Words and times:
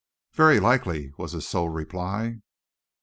"Very 0.33 0.59
likely," 0.59 1.13
was 1.19 1.33
his 1.33 1.47
sole 1.47 1.69
reply. 1.69 2.41